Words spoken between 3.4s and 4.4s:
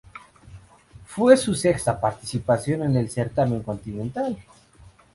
continental.